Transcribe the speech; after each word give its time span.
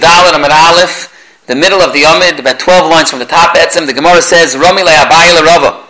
Dalet 0.00 0.34
Amid 0.34 0.50
Aleph, 0.50 1.12
the 1.46 1.54
middle 1.54 1.80
of 1.80 1.92
the 1.92 2.04
Amid, 2.04 2.40
about 2.40 2.58
12 2.58 2.90
lines 2.90 3.10
from 3.10 3.18
the 3.18 3.26
top 3.26 3.54
Etzem, 3.54 3.86
the 3.86 3.92
Gemara 3.92 4.22
says, 4.22 4.56
Romi 4.56 4.82
le 4.82 4.90
Abayi 4.90 5.36
le 5.36 5.44
Rava. 5.44 5.86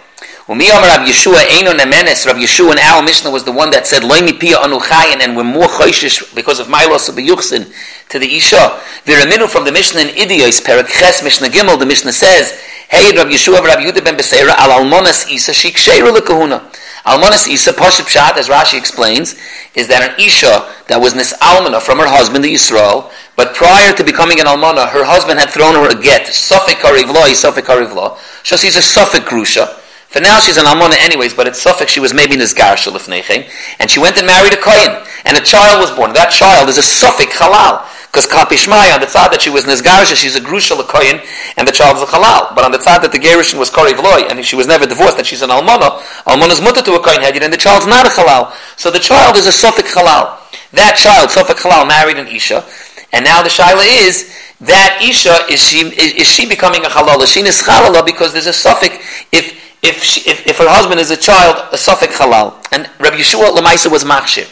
Umi 0.50 0.68
Omer 0.68 0.88
Rav 0.88 1.06
Yeshua 1.06 1.46
Eino 1.46 1.70
Nemenes, 1.72 2.26
Rav 2.26 2.34
Yeshua 2.34 2.72
and 2.72 2.80
Al 2.80 3.02
Mishnah 3.02 3.30
was 3.30 3.44
the 3.44 3.52
one 3.52 3.70
that 3.70 3.86
said, 3.86 4.02
Loimi 4.02 4.38
Pia 4.38 4.58
Anu 4.58 4.80
Chayin, 4.80 5.22
and 5.22 5.36
we're 5.36 5.44
more 5.44 5.68
choishish 5.68 6.34
because 6.34 6.58
of 6.58 6.68
Milos 6.68 7.08
of 7.08 7.14
Beyuchsin 7.14 7.72
to 8.08 8.18
the 8.18 8.26
Isha. 8.34 8.80
Viraminu 9.06 9.48
from 9.48 9.64
the 9.64 9.70
Mishnah 9.70 10.00
in 10.00 10.08
Idios, 10.08 10.64
Perak 10.64 10.88
Ches, 10.88 11.22
Mishnah 11.22 11.46
Gimel, 11.46 11.78
the 11.78 11.86
Mishnah 11.86 12.12
says, 12.12 12.50
Hey, 12.88 13.14
Rav 13.16 13.28
Yeshua 13.28 13.62
Rav 13.62 13.78
Yehuda 13.78 14.04
ben 14.04 14.16
Beseira, 14.16 14.50
Al 14.58 14.82
Almonas 14.82 15.30
Isa, 15.30 15.52
Shik 15.52 15.78
Sheiru 15.78 16.12
Lekahuna. 16.12 16.66
Almonas 17.04 17.48
Isa, 17.48 17.72
Pashup 17.72 18.04
Pshat, 18.04 18.36
as 18.36 18.48
Rashi 18.48 18.76
explains, 18.76 19.34
is 19.74 19.88
that 19.88 20.02
an 20.02 20.20
Isha 20.20 20.68
that 20.88 21.00
was 21.00 21.14
Nis 21.14 21.32
Almana 21.40 21.80
from 21.80 21.98
her 21.98 22.08
husband, 22.08 22.44
the 22.44 22.52
Yisrael, 22.52 23.10
but 23.36 23.54
prior 23.54 23.92
to 23.94 24.04
becoming 24.04 24.38
an 24.40 24.46
Almana, 24.46 24.88
her 24.90 25.04
husband 25.04 25.40
had 25.40 25.48
thrown 25.48 25.74
her 25.74 25.88
a 25.88 25.96
get, 25.96 26.26
Sufik 26.28 26.84
Harivla, 26.84 27.32
Sufik 27.32 27.64
Harivla, 27.64 28.18
so 28.44 28.56
she's 28.56 28.76
a 28.76 28.84
Sufik 28.84 29.24
Grusha. 29.24 29.80
For 30.08 30.20
now 30.20 30.40
she's 30.40 30.58
an 30.58 30.66
Almana 30.66 31.00
anyways, 31.00 31.32
but 31.32 31.46
it's 31.46 31.64
Sufik, 31.64 31.88
she 31.88 32.00
was 32.00 32.12
maybe 32.12 32.34
Nizgar 32.34 32.76
Shalifnechem, 32.76 33.48
and 33.78 33.90
she 33.90 34.00
went 34.00 34.18
and 34.18 34.26
married 34.26 34.52
a 34.52 34.60
Kohen, 34.60 35.00
and 35.24 35.38
a 35.38 35.40
child 35.40 35.80
was 35.80 35.90
born. 35.96 36.12
That 36.12 36.30
child 36.30 36.68
is 36.68 36.76
a 36.76 36.82
Sufik 36.82 37.32
Halal. 37.32 37.86
Because 38.10 38.26
Kapishmai, 38.26 38.92
on 38.92 39.00
the 39.00 39.06
side 39.06 39.30
that 39.30 39.40
she 39.40 39.50
was 39.50 39.70
Nizgarsha, 39.70 40.18
she's 40.18 40.34
a 40.34 40.40
Grusha 40.40 40.74
Lakoyin, 40.74 41.22
and 41.56 41.62
the 41.62 41.70
child 41.70 41.96
is 41.96 42.02
a 42.02 42.10
Halal. 42.10 42.52
But 42.56 42.64
on 42.64 42.72
the 42.72 42.82
side 42.82 43.06
that 43.06 43.12
the 43.12 43.22
Gerishin 43.22 43.56
was 43.56 43.70
Kori 43.70 43.92
Vloy, 43.92 44.26
and 44.28 44.44
she 44.44 44.56
was 44.56 44.66
never 44.66 44.84
divorced, 44.84 45.18
and 45.18 45.26
she's 45.26 45.42
an 45.42 45.50
Almana, 45.50 46.02
Almana's 46.26 46.60
mutter 46.60 46.82
to 46.82 46.94
a 46.94 46.98
Koyin 46.98 47.22
Hedid, 47.22 47.42
and 47.46 47.52
the 47.52 47.56
child's 47.56 47.86
not 47.86 48.06
a 48.06 48.10
Halal. 48.10 48.50
So 48.74 48.90
the 48.90 48.98
child 48.98 49.36
is 49.36 49.46
a 49.46 49.54
Sufik 49.54 49.86
Halal. 49.94 50.42
That 50.72 50.98
child, 50.98 51.30
Sufik 51.30 51.62
Halal, 51.62 51.86
married 51.86 52.18
an 52.18 52.26
Isha, 52.26 52.66
and 53.12 53.24
now 53.24 53.42
the 53.42 53.48
Shaila 53.48 53.86
is, 53.86 54.34
that 54.60 54.98
Isha, 55.02 55.46
is 55.48 55.62
she, 55.62 55.86
is, 55.86 56.26
is 56.26 56.28
she 56.28 56.48
becoming 56.48 56.84
a 56.84 56.88
Halal? 56.88 57.22
Is 57.22 57.30
she 57.30 57.42
Nischalala 57.42 58.04
because 58.04 58.32
there's 58.32 58.50
a 58.50 58.50
Sufik, 58.50 58.98
if, 59.30 59.54
if, 59.82 60.02
she, 60.02 60.28
if, 60.28 60.46
if 60.48 60.58
her 60.58 60.68
husband 60.68 60.98
is 60.98 61.12
a 61.12 61.16
child, 61.16 61.62
a 61.70 61.76
Sufik 61.76 62.10
Halal. 62.10 62.58
And 62.72 62.90
Rabbi 62.98 63.18
Yeshua 63.18 63.54
Lamaisa 63.54 63.90
was 63.90 64.02
Machshir. 64.02 64.50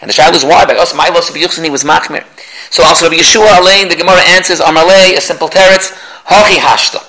And 0.00 0.08
the 0.08 0.14
Shaila 0.14 0.34
is 0.34 0.44
why? 0.44 0.64
By 0.64 0.76
us, 0.76 0.94
Milos 0.94 1.28
he 1.34 1.70
was 1.70 1.84
Machmir. 1.84 2.24
So 2.70 2.84
also 2.84 3.06
Rabbi 3.06 3.16
Yeshua 3.16 3.58
Alain, 3.58 3.88
the 3.88 3.96
Gemara 3.96 4.20
answers, 4.28 4.60
Amalei, 4.60 5.16
a 5.16 5.20
simple 5.20 5.48
teretz, 5.48 5.92
Hachi 6.24 6.56
Hashta. 6.56 7.04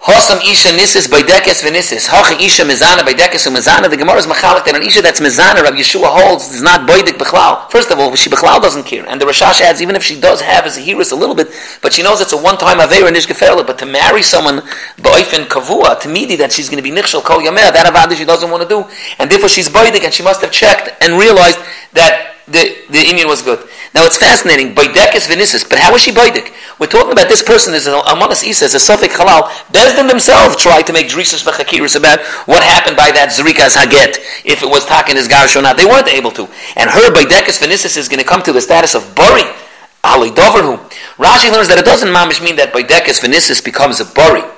Hosam 0.00 0.38
Isha 0.48 0.70
Nisis 0.70 1.08
Baidekes 1.08 1.66
Venisis. 1.66 2.06
Hachi 2.06 2.40
Isha 2.40 2.62
Mizana 2.62 3.00
Baidekes 3.00 3.50
Mizana. 3.50 3.90
The 3.90 3.96
Gemara 3.96 4.18
is 4.18 4.26
Machalik 4.26 4.64
that 4.64 4.76
an 4.76 4.82
Isha 4.82 5.02
that's 5.02 5.18
Mizana, 5.20 5.62
Rabbi 5.62 5.78
Yeshua 5.78 6.06
holds, 6.06 6.54
is 6.54 6.62
not 6.62 6.88
Baidik 6.88 7.18
Bechlal. 7.18 7.68
First 7.70 7.90
of 7.90 7.98
all, 7.98 8.14
she 8.14 8.30
Bechlal 8.30 8.62
doesn't 8.62 8.84
care. 8.84 9.04
And 9.08 9.20
the 9.20 9.26
Rashash 9.26 9.60
adds, 9.60 9.82
even 9.82 9.96
if 9.96 10.04
she 10.04 10.20
does 10.20 10.40
have 10.40 10.64
as 10.64 10.78
a 10.78 10.80
heiress 10.80 11.10
a 11.10 11.16
little 11.16 11.34
bit, 11.34 11.48
but 11.82 11.92
she 11.92 12.04
knows 12.04 12.20
it's 12.20 12.32
a 12.32 12.40
one-time 12.40 12.78
Aveira 12.78 13.12
Nish 13.12 13.26
Geferla, 13.26 13.66
but 13.66 13.78
to 13.80 13.86
marry 13.86 14.22
someone 14.22 14.58
Ba'oifen 14.98 15.48
Kavua, 15.48 15.98
to 16.00 16.08
Midi, 16.08 16.36
that 16.36 16.52
she's 16.52 16.68
going 16.68 16.82
to 16.82 16.88
be 16.88 16.94
Nichshel 16.96 17.24
Kol 17.24 17.40
Yameh, 17.40 17.72
that 17.72 17.92
Avada 17.92 18.16
she 18.16 18.24
doesn't 18.24 18.48
want 18.48 18.62
to 18.62 18.68
do. 18.68 18.88
And 19.18 19.28
therefore 19.28 19.48
she's 19.48 19.68
Baidik, 19.68 20.04
and 20.04 20.14
she 20.14 20.22
must 20.22 20.40
have 20.40 20.52
checked 20.52 21.02
and 21.02 21.18
realized 21.18 21.58
that 21.94 22.35
the, 22.46 22.86
the 22.90 23.02
Indian 23.02 23.26
was 23.26 23.42
good. 23.42 23.58
Now 23.92 24.06
it's 24.06 24.18
fascinating. 24.18 24.74
Baidekis 24.74 25.26
vinisis. 25.26 25.68
But 25.68 25.78
how 25.78 25.94
is 25.94 26.02
she 26.02 26.12
baidik? 26.12 26.54
We're 26.78 26.86
talking 26.86 27.10
about 27.10 27.28
this 27.28 27.42
person 27.42 27.74
is 27.74 27.88
Amanas 27.88 28.44
Isa, 28.44 28.66
is 28.66 28.74
a 28.74 28.78
Suffolk 28.78 29.10
halal. 29.10 29.50
Bezdin 29.72 30.06
themselves 30.08 30.54
tried 30.54 30.82
to 30.86 30.92
make 30.92 31.08
drisas 31.08 31.42
v'chakiris 31.42 31.96
about 31.96 32.20
what 32.46 32.62
happened 32.62 32.96
by 32.96 33.10
that 33.10 33.30
zrikas 33.34 33.74
haget, 33.74 34.22
if 34.44 34.62
it 34.62 34.68
was 34.68 34.86
taken 34.86 35.16
as 35.16 35.26
garish 35.26 35.56
or 35.56 35.62
not. 35.62 35.76
They 35.76 35.86
weren't 35.86 36.08
able 36.08 36.30
to. 36.32 36.46
And 36.76 36.88
her 36.88 37.10
baidekis 37.10 37.58
vinisis 37.58 37.96
is 37.96 38.08
going 38.08 38.20
to 38.20 38.28
come 38.28 38.42
to 38.42 38.52
the 38.52 38.60
status 38.60 38.94
of 38.94 39.02
buri. 39.14 39.42
Ali 40.04 40.30
doverhu. 40.30 40.78
Rashi 41.18 41.50
learns 41.50 41.66
that 41.66 41.78
it 41.78 41.84
doesn't 41.84 42.10
mamish 42.10 42.44
mean 42.44 42.54
that 42.56 42.72
baidekis 42.72 43.18
vinisis 43.26 43.64
becomes 43.64 43.98
a 43.98 44.04
buri. 44.04 44.55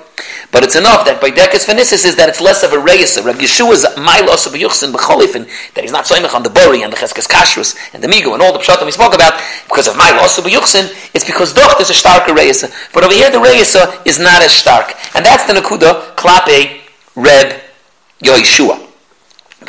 But 0.51 0.63
it's 0.63 0.75
enough 0.75 1.05
that 1.05 1.21
by 1.21 1.29
Dekas 1.29 1.65
Venisis 1.69 2.05
is 2.05 2.15
that 2.15 2.27
it's 2.27 2.41
less 2.41 2.63
of 2.63 2.73
a 2.73 2.79
reyes. 2.79 3.17
Rabbi 3.21 3.39
Yeshua's 3.39 3.85
Milos 3.97 4.47
of 4.47 4.53
Yuchsin 4.53 4.91
B'cholifin, 4.91 5.45
that 5.75 5.83
he's 5.83 5.91
not 5.91 6.05
Soimach 6.05 6.33
on 6.33 6.43
the 6.43 6.49
Bori 6.49 6.81
and 6.81 6.91
the 6.91 6.97
Cheskes 6.97 7.27
Kashrus 7.27 7.77
and 7.93 8.03
the 8.03 8.07
Migo 8.07 8.33
and 8.33 8.41
all 8.41 8.51
the 8.51 8.59
Pshatim 8.59 8.85
we 8.85 8.91
spoke 8.91 9.13
about, 9.13 9.39
because 9.67 9.87
of 9.87 9.95
Milos 9.95 10.37
of 10.37 10.45
Yuchsin, 10.45 10.89
it's 11.13 11.25
because 11.25 11.53
Doch 11.53 11.79
is 11.79 11.89
a 11.89 11.93
starker 11.93 12.35
reyes. 12.35 12.65
But 12.93 13.03
over 13.03 13.13
here 13.13 13.29
the 13.31 13.39
reyes 13.39 13.75
is 14.05 14.19
not 14.19 14.41
as 14.41 14.51
stark. 14.51 14.95
And 15.15 15.25
that's 15.25 15.45
the 15.45 15.53
Nakuda, 15.53 16.15
Klape, 16.15 16.81
Reb, 17.15 17.61
Yeshua. 18.23 18.88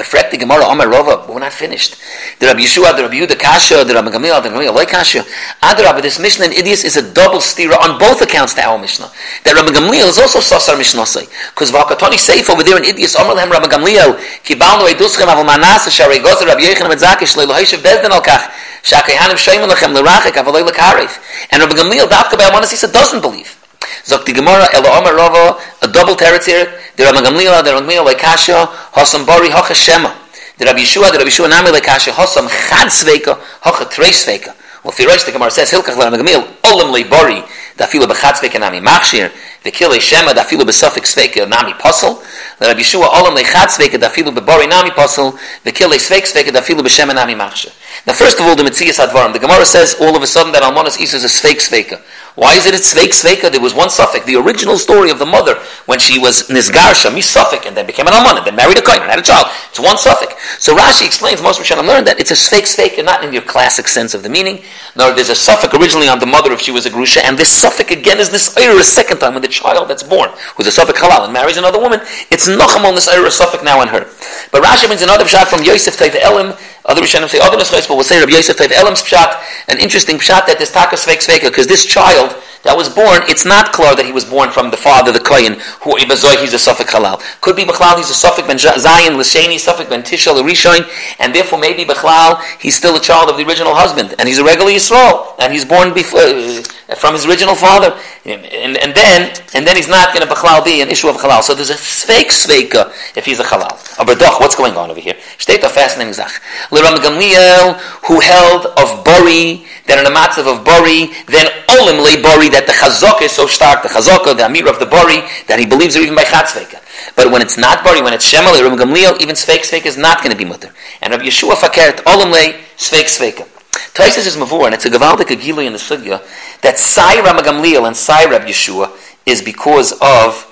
But 0.01 0.07
fret 0.07 0.31
the 0.31 0.39
Gemara, 0.39 0.65
Omar 0.65 0.87
Rova, 0.87 1.29
we're 1.29 1.41
not 1.41 1.53
finished. 1.53 1.95
The 2.39 2.47
Rabbi 2.47 2.61
Yeshua, 2.61 2.97
the 2.97 3.03
Rabbi 3.03 3.21
Yehuda 3.21 3.39
Kasha, 3.39 3.85
the 3.85 3.93
Rabbi 3.93 4.09
Gamil, 4.09 4.43
the 4.43 4.49
Rabbi 4.49 4.65
Gamil, 4.65 4.89
Kasha. 4.89 5.21
Adarabba, 5.61 6.01
this 6.01 6.19
Mishnah 6.19 6.47
in 6.47 6.53
Idias 6.53 6.87
is 6.87 6.97
a 6.97 7.05
double 7.13 7.37
stira 7.37 7.77
on 7.77 7.99
both 7.99 8.23
accounts 8.23 8.55
to 8.55 8.63
our 8.63 8.79
Mishnah. 8.79 9.13
That 9.45 9.53
Rabbi 9.53 9.77
Gamliel 9.77 10.09
is 10.09 10.17
also 10.17 10.41
Sasar 10.41 10.81
Mishnasai. 10.81 11.29
Because 11.53 11.71
Vakatoni 11.71 12.17
Seif 12.17 12.49
over 12.49 12.65
there 12.65 12.79
in 12.79 12.85
Idias, 12.85 13.13
Omar 13.21 13.37
Lehem 13.37 13.51
Rabbi 13.51 13.69
Gamliel, 13.69 14.17
Kibalnu 14.41 14.89
Eiduschem 14.89 15.29
Aval 15.29 15.45
Manas, 15.45 15.93
Shari 15.93 16.17
Gozer 16.17 16.47
Rabbi 16.47 16.63
Yechon 16.63 16.89
Metzakish, 16.89 17.37
Leilu 17.37 17.53
Haishav 17.53 17.85
Bezdin 17.85 18.09
Al 18.09 18.23
Kach, 18.23 18.49
Shakai 18.81 19.21
Hanim 19.21 19.37
Shaiman 19.37 19.69
Lechem 19.69 19.93
Lerachik, 19.93 20.33
Avalei 20.33 20.67
Lekarif. 20.67 21.21
And 21.53 21.61
Rabbi 21.61 21.77
Gamliel, 21.77 22.09
Dafka 22.09 22.39
Bei 22.39 22.49
Amanas, 22.49 22.91
doesn't 22.91 23.21
believe. 23.21 23.60
Sagt 24.05 24.27
die 24.29 24.33
Gemara, 24.33 24.67
Ela 24.73 24.99
Omer 24.99 25.17
Rava, 25.17 25.59
a 25.81 25.87
double 25.87 26.17
territory, 26.17 26.67
der 26.97 27.09
Rama 27.09 27.21
Gamlila, 27.21 27.63
der 27.63 27.75
Rama 27.75 27.87
Gamlila, 27.87 28.11
Lekasha, 28.11 28.69
Hosam 28.95 29.25
Bari, 29.25 29.51
Hoche 29.51 29.75
Shema. 29.75 30.13
Der 30.59 30.69
Rabbi 30.69 30.83
Yeshua, 30.83 31.11
der 31.11 31.21
Rabbi 31.21 31.31
Yeshua, 31.31 31.49
Nami 31.49 31.71
Lekasha, 31.71 32.13
Hosam 32.13 32.49
Chad 32.49 32.91
Sveika, 32.91 33.39
Hoche 33.65 33.89
Trey 33.89 34.13
Sveika. 34.13 34.55
Well, 34.83 34.93
Firoish, 34.93 35.25
the 35.27 35.33
Gemara 35.33 35.51
says, 35.51 35.71
Hilkach, 35.71 35.97
Lera 35.97 36.11
Gamlila, 36.11 36.45
Olam 36.63 36.93
Le 36.93 37.05
Bari, 37.05 37.43
da 37.77 37.87
viele 37.87 38.07
Bechad 38.07 38.37
Sveika, 38.37 38.59
Nami 38.59 38.81
Machshir, 38.81 39.31
the 39.63 39.71
Kile 39.71 40.01
Shema, 40.01 40.33
da 40.33 40.45
filo 40.45 40.65
besofik 40.65 41.05
Sveika 41.05 41.49
Nami 41.49 41.73
Posel, 41.75 42.23
the 42.59 42.67
Rabbi 42.67 42.81
Yeshua, 42.81 43.09
Olam 43.09 43.35
Le 43.35 43.43
Chad 43.43 43.69
Sveika, 43.69 43.99
da 44.01 44.09
filo 44.09 44.31
bebari 44.31 44.69
Nami 44.69 44.91
Posel, 44.91 45.39
the 45.65 45.73
Kile 45.73 45.99
Sveik 45.99 46.23
Sveika, 46.23 46.53
da 46.53 46.61
filo 46.61 46.83
beshema 46.83 47.15
Nami 47.15 47.35
Machshir. 47.35 47.73
Now, 48.07 48.15
first 48.15 48.39
of 48.41 48.47
all, 48.47 48.57
the 48.57 48.63
Metzias 48.63 49.05
Advarim, 49.05 49.33
the 49.33 49.39
Gemara 49.39 49.67
says 49.67 49.97
all 50.01 50.17
of 50.17 50.23
a 50.23 50.27
sudden 50.27 50.53
that 50.53 50.63
Almonas 50.63 50.99
Isa 51.01 51.17
is 51.17 51.25
a 51.25 51.29
Sveik 51.29 51.61
Sveika. 51.61 52.01
Why 52.37 52.57
is 52.57 52.65
it 52.65 52.73
it's 52.73 52.95
Sveik 52.95 53.11
Sveika? 53.11 53.51
There 53.51 53.61
was 53.61 53.75
one 53.75 53.91
suffix. 53.91 54.25
The 54.25 54.37
original 54.37 54.79
story 54.79 55.11
of 55.11 55.19
the 55.19 55.27
mother 55.27 55.57
when 55.87 55.99
she 55.99 56.19
was 56.19 56.49
Nizgarsha, 56.49 57.13
mi 57.13 57.21
and 57.67 57.77
then 57.77 57.87
became 57.87 58.07
an 58.07 58.15
Almana, 58.15 58.45
then 58.45 58.57
married 58.57 58.79
a 58.79 58.83
Kohen 58.83 59.03
and 59.03 59.11
had 59.11 59.19
a 59.19 59.23
child. 59.23 59.49
It's 59.69 59.81
one 59.81 59.99
suffix. 59.99 60.35
So 60.59 60.75
Rashi 60.75 61.05
explains, 61.05 61.43
most 61.43 61.61
Rishonim 61.61 61.87
learned 61.87 62.07
that 62.07 62.19
it's 62.19 62.31
a 62.31 62.35
Sveik 62.35 62.65
Sveika, 62.65 63.05
not 63.05 63.25
in 63.25 63.33
your 63.35 63.43
classic 63.43 63.89
sense 63.89 64.15
of 64.15 64.23
the 64.23 64.31
meaning, 64.31 64.63
nor 64.97 65.13
there's 65.13 65.29
a 65.29 65.35
suffix 65.35 65.75
originally 65.75 66.09
on 66.09 66.19
the 66.19 66.27
mother 66.27 66.53
if 66.53 66.61
she 66.61 66.71
was 66.71 66.87
a 66.87 66.91
Grusha, 66.91 67.21
and 67.25 67.37
this 67.37 67.51
suffix 67.51 67.91
again 67.91 68.19
is 68.19 68.31
this 68.31 68.57
a 68.57 68.85
second 68.85 69.19
time 69.19 69.35
when 69.35 69.43
the 69.43 69.49
child 69.51 69.89
that's 69.89 70.03
born, 70.03 70.31
who's 70.57 70.67
a 70.67 70.73
suffix 70.73 71.01
halal, 71.01 71.25
and 71.25 71.33
marries 71.33 71.57
another 71.57 71.79
woman, 71.79 72.01
it's 72.31 72.49
Nocham 72.49 72.85
on 72.85 72.95
this 72.95 73.09
Ira 73.09 73.31
suffix 73.31 73.63
now 73.63 73.81
on 73.81 73.89
her. 73.89 74.07
But 74.53 74.63
Rashi 74.63 74.87
brings 74.87 75.03
another 75.03 75.27
shot 75.27 75.49
from 75.49 75.63
Yosef 75.63 75.97
Taiv 75.97 76.15
Elim, 76.15 76.55
other 76.85 77.03
Rishonim 77.03 77.29
say 77.29 77.39
other 77.41 77.59
Neschais, 77.59 77.87
but 77.87 77.95
we'll 77.95 78.05
say 78.05 78.19
Rabbi 78.19 78.33
Yosef 78.33 78.57
Taiv 78.57 78.73
Elim's 78.73 79.03
pshat, 79.03 79.43
an 79.69 79.79
interesting 79.79 80.17
pshat 80.17 80.47
that 80.47 80.57
this 80.59 80.73
Taka 80.73 80.97
Sveik 80.97 81.21
Sveika, 81.21 81.51
because 81.51 81.67
this 81.67 81.85
child, 81.85 82.35
that 82.63 82.77
was 82.77 82.89
born, 82.89 83.25
it's 83.25 83.45
not 83.45 83.73
clear 83.73 83.97
that 83.97 84.05
he 84.05 84.13
was 84.13 84.25
born 84.25 84.51
from 84.51 84.71
the 84.71 84.77
father, 84.77 85.13
the 85.13 85.21
Kohen, 85.21 85.57
who 85.81 85.97
Ibazoi, 85.97 86.41
he's 86.45 86.53
a 86.53 86.61
Sufik 86.61 86.93
Halal. 86.93 87.21
Could 87.41 87.57
be 87.57 87.65
Bechlal, 87.65 87.97
he's 87.97 88.11
a 88.11 88.17
Sufik 88.17 88.47
Ben 88.47 88.57
Zayin, 88.57 89.17
Lashani, 89.17 89.57
Sufik 89.57 89.89
Ben 89.89 90.03
Tishal, 90.03 90.37
Rishoin, 90.45 90.85
and 91.19 91.35
therefore 91.35 91.59
maybe 91.59 91.85
Bechlal, 91.85 92.43
he's 92.61 92.77
still 92.77 92.97
a 92.97 93.01
child 93.01 93.31
of 93.31 93.39
the 93.39 93.47
original 93.47 93.75
husband, 93.75 94.15
and 94.19 94.29
he's 94.29 94.39
a 94.39 94.45
regular 94.45 94.71
Yisrael, 94.71 95.35
and 95.39 95.53
he's 95.53 95.65
born 95.65 95.95
before, 95.95 96.21
uh, 96.21 96.63
from 96.97 97.15
his 97.15 97.25
original 97.25 97.55
father, 97.55 97.97
and, 98.25 98.77
and, 98.77 98.95
then 98.95 99.33
and 99.55 99.67
then 99.67 99.77
he's 99.77 99.89
not 99.89 100.13
going 100.13 100.27
to 100.27 100.33
Bechlal 100.33 100.63
be 100.63 100.83
an 100.83 100.89
issue 100.89 101.09
of 101.09 101.17
Halal. 101.17 101.43
So 101.43 101.55
there's 101.55 101.71
a 101.71 101.77
fake 101.77 102.29
Sveika 102.29 102.93
if 103.17 103.25
he's 103.25 103.41
a 103.41 103.45
Halal. 103.45 103.73
A 103.99 104.05
Berdach, 104.05 104.41
what's 104.41 104.55
going 104.55 104.77
on 104.77 104.91
over 104.91 105.01
here? 105.01 105.15
State 105.39 105.65
a 105.65 105.71
fascinating 105.71 106.13
Zach. 106.13 106.43
Liram 106.69 106.97
Gamliel, 106.97 107.81
who 108.05 108.21
held 108.21 108.67
of 108.77 109.05
Bori, 109.05 109.65
that 109.87 109.99
in 109.99 110.05
a 110.05 110.15
matzav 110.15 110.45
of 110.53 110.65
Bori, 110.65 111.09
then 111.33 111.49
Olim 111.81 112.05
le 112.05 112.21
Bori, 112.21 112.51
that 112.53 112.67
the 112.67 112.77
Chazok 112.77 113.23
is 113.23 113.33
so 113.33 113.47
stark, 113.47 113.83
the 113.83 113.89
Chazok, 113.89 114.37
the 114.37 114.45
Amir 114.45 114.69
of 114.69 114.79
the 114.79 114.87
Bori, 114.87 115.25
that 115.49 115.59
he 115.59 115.65
believes 115.65 115.97
it 115.97 116.03
even 116.03 116.15
by 116.15 116.25
Chatzveka. 116.25 116.79
But 117.17 117.33
when 117.33 117.41
it's 117.41 117.57
not 117.57 117.83
Bori, 117.83 118.03
when 118.03 118.13
it's 118.13 118.31
Shemal, 118.31 118.53
Ram 118.61 118.77
Gamliel, 118.77 119.21
even 119.23 119.35
Sveik 119.35 119.65
Sveik 119.65 119.87
is 119.87 119.97
not 119.97 120.19
going 120.19 120.31
to 120.31 120.37
be 120.37 120.45
mutter. 120.45 120.71
And 121.01 121.13
Rabbi 121.13 121.25
Yeshua 121.25 121.55
Fakert, 121.57 122.05
Olim 122.07 122.31
le 122.31 122.53
Sveik 122.77 123.09
Sveika. 123.09 123.50
Taisus 123.95 124.27
is 124.27 124.37
Mavur, 124.37 124.67
and 124.67 124.75
it's 124.75 124.85
a 124.85 124.91
Gavaldik 124.91 125.27
Agili 125.27 125.67
in 125.67 125.73
the 125.73 125.79
Sugya, 125.79 126.23
that 126.63 126.79
Sai 126.79 127.21
Ram 127.23 127.37
Gamliel 127.39 127.87
and 127.87 127.97
Sai 127.97 128.25
Rabbi 128.31 128.47
Yeshua 128.47 128.91
is 129.27 129.43
because 129.43 129.93
of 130.01 130.47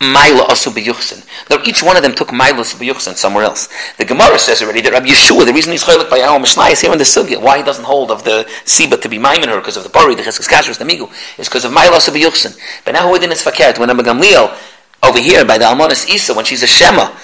Maila 0.00 0.46
Asu 0.48 0.72
B'Yuchsin. 0.72 1.24
Now, 1.48 1.62
each 1.64 1.82
one 1.82 1.96
of 1.96 2.02
them 2.02 2.14
took 2.14 2.28
Maila 2.28 2.60
Asu 2.60 2.76
B'Yuchsin 2.76 3.14
somewhere 3.14 3.44
else. 3.44 3.68
The 3.98 4.04
Gemara 4.04 4.38
says 4.38 4.60
already 4.62 4.80
that 4.82 4.92
Rabbi 4.92 5.06
Yeshua, 5.06 5.46
the 5.46 5.52
reason 5.52 5.72
he's 5.72 5.84
chaylik 5.84 6.10
by 6.10 6.20
our 6.22 6.40
Mishnah 6.40 6.64
is 6.64 6.80
here 6.80 6.92
in 6.92 6.98
the 6.98 7.04
Sugya, 7.04 7.40
why 7.40 7.58
he 7.58 7.62
doesn't 7.62 7.84
hold 7.84 8.10
of 8.10 8.24
the 8.24 8.44
Siba 8.64 9.00
to 9.00 9.08
be 9.08 9.18
Maimon 9.18 9.48
her 9.48 9.58
because 9.58 9.76
of 9.76 9.84
the 9.84 9.90
Bari, 9.90 10.16
the 10.16 10.22
Cheskes 10.22 10.48
Kashrus, 10.48 10.78
the 10.78 10.84
Migu, 10.84 11.08
is 11.38 11.48
because 11.48 11.64
of 11.64 11.72
Maila 11.72 11.98
Asu 11.98 12.12
B'Yuchsin. 12.12 12.58
But 12.84 12.92
now 12.92 13.08
who 13.08 13.18
did 13.18 13.30
it's 13.30 13.44
fakert? 13.44 13.78
When 13.78 13.88
Rabbi 13.88 14.02
Gamliel, 14.02 14.56
over 15.04 15.20
here 15.20 15.44
by 15.44 15.58
the 15.58 15.64
Almonis 15.66 16.08
Isa, 16.08 16.34
when 16.34 16.44
she's 16.44 16.62
a 16.62 16.66
Shema, 16.66 17.14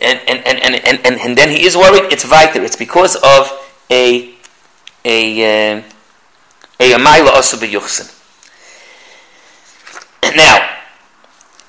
and, 0.00 0.20
and, 0.28 0.46
and, 0.46 0.58
and, 0.60 0.74
and, 0.86 1.06
and, 1.06 1.20
and 1.20 1.38
then 1.38 1.50
he 1.50 1.66
is 1.66 1.76
worried, 1.76 2.12
it's 2.12 2.24
Viter. 2.24 2.62
It's 2.62 2.76
because 2.76 3.16
of 3.16 3.50
a, 3.90 4.32
a, 5.08 5.78
uh, 5.78 5.82
a 6.80 6.92
Amayla 6.92 7.30
also 7.34 7.56
b'yuchsin. 7.56 8.14
Now, 10.36 10.68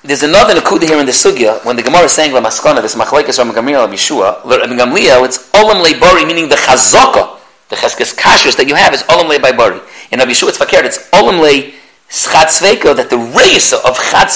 there's 0.02 0.22
another 0.22 0.54
nakuda 0.54 0.84
here 0.84 1.00
in 1.00 1.06
the 1.06 1.12
sugya 1.12 1.64
when 1.64 1.76
the 1.76 1.82
Gemara 1.82 2.04
is 2.04 2.12
saying 2.12 2.32
Maskana, 2.32 2.82
this 2.82 2.94
machlekes 2.94 3.36
from 3.36 3.50
Gamliel 3.52 3.88
Yeshua, 3.88 4.42
Gamliel, 4.42 5.24
it's 5.24 5.50
olam 5.50 5.82
leibari, 5.84 6.26
meaning 6.26 6.48
the 6.48 6.56
chazaka, 6.56 7.38
the 7.68 7.76
cheskes 7.76 8.14
kashrus 8.14 8.56
that 8.56 8.68
you 8.68 8.74
have 8.74 8.92
is 8.92 9.02
olam 9.04 9.30
leibari. 9.30 9.80
In 10.12 10.18
Rabbi 10.18 10.32
Yeshua, 10.32 10.50
it's 10.50 10.58
fakir, 10.58 10.84
it's 10.84 10.98
olam 11.10 11.40
le 11.40 11.72
schad 12.10 12.96
that 12.96 13.08
the 13.08 13.16
reisa 13.16 13.82
of 13.84 13.96
chad 13.96 14.28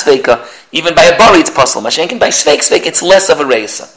even 0.73 0.95
by 0.95 1.05
a 1.05 1.19
bari, 1.19 1.41
it's 1.41 1.51
possible. 1.51 1.89
Mashenkin 1.89 2.19
by 2.19 2.29
sveik 2.29 2.61
sveik, 2.61 2.87
it's 2.87 3.03
less 3.03 3.29
of 3.31 3.41
a 3.41 3.45
reisa. 3.45 3.91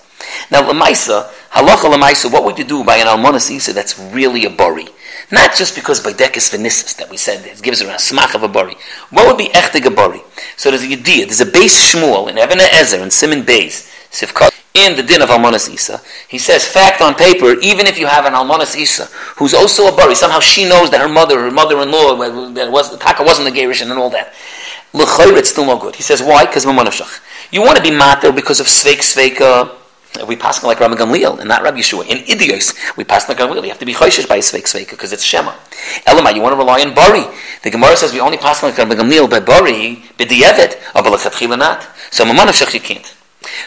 Now, 0.52 0.62
lemaisa, 0.62 1.30
halacha 1.52 1.92
lemaisa, 1.92 2.32
what 2.32 2.44
would 2.44 2.58
you 2.58 2.66
do 2.66 2.84
by 2.84 2.98
an 2.98 3.08
almonas 3.08 3.50
isa 3.50 3.74
that's 3.74 3.98
really 4.00 4.46
a 4.46 4.50
bari? 4.50 4.88
Not 5.30 5.56
just 5.56 5.76
because 5.76 6.00
by 6.00 6.14
dekis 6.14 6.56
venisis 6.56 6.96
that 6.98 7.10
we 7.10 7.18
said 7.18 7.46
it 7.46 7.62
gives 7.62 7.82
her 7.82 7.90
a 7.90 7.96
smach 7.96 8.34
of 8.34 8.44
a 8.44 8.48
bari. 8.48 8.76
What 9.10 9.28
would 9.28 9.38
be 9.38 9.50
echtig 9.50 9.86
a 9.86 9.92
bari? 9.92 10.22
So 10.56 10.72
there's 10.72 10.84
a 10.84 10.88
yediyah, 10.88 11.26
there's 11.26 11.42
a 11.42 11.46
Beis 11.46 11.76
Shmuel 11.76 12.30
in 12.30 12.38
Evan 12.38 12.60
Ezer 12.60 13.02
and 13.02 13.12
Simon 13.12 13.44
Beis, 13.44 13.92
Sivkot, 14.10 14.52
in 14.74 14.96
the 14.96 15.04
din 15.04 15.22
of 15.22 15.30
Almonas 15.30 15.70
Isa. 15.70 16.02
He 16.30 16.38
says, 16.38 16.66
fact 16.66 17.02
on 17.02 17.16
paper, 17.16 17.60
even 17.60 17.88
if 17.88 17.98
you 18.00 18.08
have 18.08 18.26
an 18.26 18.34
Almonas 18.34 18.76
Isa, 18.78 19.06
who's 19.36 19.54
also 19.54 19.88
a 19.88 19.96
bari, 19.96 20.16
somehow 20.16 20.40
she 20.40 20.68
knows 20.68 20.92
that 20.92 21.02
her 21.02 21.10
mother, 21.10 21.42
her 21.42 21.52
mother-in-law, 21.52 22.54
that 22.54 22.72
was, 22.72 22.98
Taka 22.98 23.24
wasn't 23.24 23.48
a 23.48 23.52
Gerish 23.52 23.82
and 23.82 23.92
all 23.92 24.10
that. 24.12 24.34
L'chayr, 24.94 25.36
it's 25.38 25.50
still 25.50 25.66
no 25.66 25.78
good. 25.78 25.96
He 25.96 26.04
says, 26.04 26.22
why? 26.22 26.46
Because 26.46 26.66
You 26.66 27.62
want 27.62 27.78
to 27.78 27.84
be 27.84 27.92
matter 27.92 28.32
because 28.32 28.60
of 28.60 28.68
sveik 28.68 29.00
sveika, 29.00 29.76
we 30.26 30.36
pass 30.36 30.64
like 30.64 30.80
Rabbi 30.80 30.96
Gamliel 30.96 31.40
and 31.40 31.50
not 31.50 31.62
Rabbi 31.62 31.80
Yeshua. 31.80 32.08
In 32.08 32.20
Idios, 32.26 32.74
we 32.98 33.04
pass 33.04 33.28
like 33.28 33.38
Gamliel. 33.38 33.64
You 33.64 33.70
have 33.70 33.80
to 33.80 33.86
be 33.86 33.94
choishish 33.94 34.28
by 34.28 34.40
Sveik 34.40 34.64
Sveika 34.64 34.92
because 34.92 35.14
it's 35.14 35.24
Shema. 35.24 35.52
Elamai, 36.06 36.36
you 36.36 36.42
want 36.42 36.54
to 36.54 36.58
rely 36.58 36.82
on 36.82 36.94
Bari. 36.94 37.26
The 37.64 37.72
Gemara 37.72 37.98
says 37.98 38.14
we 38.14 38.20
only 38.20 38.38
pass 38.38 38.64
like 38.64 38.78
Rabbi 38.78 38.96
Gamliel 38.96 39.30
by 39.30 39.40
Bari, 39.40 40.04
b'di'evet, 40.18 40.94
but 40.94 41.12
l'chatchila 41.12 41.58
not. 41.58 41.88
So 42.12 42.26
Mamanashach 42.26 42.74
you 42.74 42.80
can't. 42.80 43.14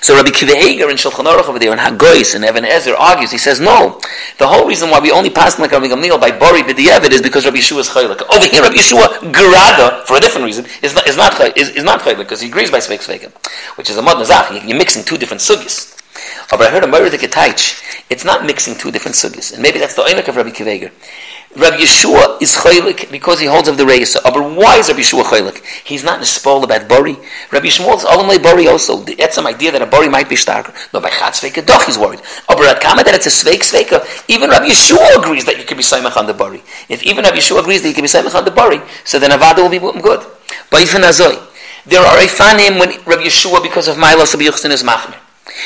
So 0.03 0.17
Rabbi 0.17 0.31
Kiva 0.31 0.53
in 0.53 0.97
Shulchan 0.97 1.25
Aruch 1.25 1.49
over 1.49 1.59
there, 1.59 1.73
and 1.73 1.81
Hagois 1.81 2.35
and 2.35 2.45
Evan 2.45 2.65
Ezer 2.65 2.95
argues. 2.97 3.31
He 3.31 3.39
says 3.39 3.61
no. 3.61 4.01
The 4.39 4.47
whole 4.47 4.67
reason 4.67 4.91
why 4.91 5.01
we 5.01 5.11
only 5.11 5.31
pass 5.31 5.59
like 5.59 5.73
Rabbi 5.73 5.89
Gamliel 5.89 6.21
by 6.21 6.31
Bari 6.31 6.63
b'di'evet 6.63 7.11
is 7.13 7.23
because 7.23 7.45
Rabbi 7.45 7.59
Yeshua 7.59 7.81
is 7.81 7.89
chaylik. 7.89 8.23
Over 8.35 8.47
here, 8.47 8.63
Rabbi 8.63 8.77
Yeshua 8.77 9.33
Gerada, 9.33 10.05
for 10.07 10.17
a 10.17 10.21
different 10.21 10.47
reason, 10.47 10.67
is 10.83 10.95
not 10.95 11.07
is 11.07 11.17
not 11.17 11.57
is, 11.57 11.71
is 11.71 11.85
not 11.85 12.01
chaylik 12.01 12.19
because 12.19 12.41
he 12.41 12.49
agrees 12.49 12.71
by 12.71 12.79
Sveik 12.79 13.01
Sveika, 13.01 13.31
which 13.77 13.91
is 13.91 13.97
a 13.97 14.03
mod 14.03 14.17
nazach. 14.17 14.67
You're 14.67 14.79
mixing 14.79 15.05
two 15.05 15.19
different 15.19 15.41
sugis. 15.41 16.00
But 16.51 16.63
I 16.63 16.71
heard 16.71 16.85
a 16.85 16.87
Moira 16.87 17.11
the 17.11 17.19
Getaich. 17.19 17.83
It's 18.11 18.25
not 18.25 18.45
mixing 18.45 18.77
two 18.77 18.91
different 18.91 19.17
sugis. 19.17 19.53
And 19.53 19.63
maybe 19.63 19.79
that's 19.79 19.95
the 19.95 20.03
oinik 20.03 20.29
of 20.29 20.37
Rabbi 20.37 20.51
Akiva 20.51 20.69
Eiger. 20.69 20.91
Rabbi 21.57 21.79
Yeshua 21.79 22.41
is 22.41 22.55
chaylik 22.55 23.11
because 23.11 23.41
he 23.41 23.47
holds 23.47 23.69
of 23.69 23.77
the 23.77 23.83
reisa. 23.83 24.23
But 24.23 24.35
why 24.55 24.79
is 24.79 24.89
Rabbi 24.89 25.01
Yeshua 25.01 25.25
chaylik? 25.25 25.65
He's 25.85 26.05
not 26.05 26.25
spoil 26.25 26.63
about 26.63 26.89
bori. 26.89 27.17
Rabbi 27.51 27.67
Shmuel 27.67 27.97
is 27.97 28.05
only 28.05 28.39
bori 28.39 28.69
also. 28.69 28.99
That's 28.99 29.35
some 29.35 29.49
idea 29.49 29.73
that 29.73 29.83
a 29.83 29.87
bori 29.87 30.09
might 30.09 30.29
be 30.29 30.37
starker. 30.37 30.73
No, 30.93 31.01
by 31.01 31.11
chat 31.11 31.35
sveika 31.35 31.67
doch 31.67 31.87
he's 31.87 31.99
worried. 31.99 32.21
But 32.49 32.61
at 32.67 32.81
kama 32.81 33.03
that 33.05 33.15
it's 33.15 33.27
a 33.27 33.31
sveik 33.31 33.63
sveika. 33.67 34.07
Even 34.29 34.51
Rabbi 34.51 34.67
Yeshua 34.67 35.19
agrees 35.19 35.45
that 35.47 35.59
you 35.59 35.65
can 35.65 35.77
be 35.77 35.83
saimach 35.83 36.17
on 36.17 36.27
the 36.27 36.35
bori. 36.35 36.63
If 36.89 37.03
even 37.03 37.25
Rabbi 37.25 37.39
Yeshua 37.39 37.61
agrees 37.61 37.83
that 37.83 37.89
you 37.89 37.95
can 37.95 38.05
be 38.05 38.09
saimach 38.09 38.35
on 38.35 38.45
the 38.45 38.53
bori, 38.53 38.81
so 39.05 39.19
then 39.19 39.31
avada 39.31 39.59
will 39.59 39.71
be 39.71 39.79
good. 40.01 40.25
But 40.71 40.83
even 40.83 41.03
azoi, 41.03 41.35
there 41.87 42.03
are 42.03 42.19
a 42.19 42.27
fanim 42.27 42.79
when 42.79 42.91
Rabbi 43.05 43.23
Yeshua 43.23 43.63
because 43.63 43.89
of 43.89 43.97
Milos 43.97 44.35
Rabbi 44.35 44.47
Yochanan 44.47 44.73
is 44.73 44.83
machmir. 44.83 45.20